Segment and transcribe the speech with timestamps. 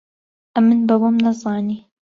[0.55, 1.79] ئەمن بە وەم نەزانی